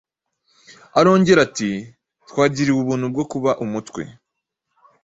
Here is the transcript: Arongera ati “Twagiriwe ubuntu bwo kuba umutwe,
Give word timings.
Arongera 0.99 1.39
ati 1.47 1.69
“Twagiriwe 2.29 2.79
ubuntu 2.81 3.05
bwo 3.13 3.23
kuba 3.31 3.51
umutwe, 3.63 4.01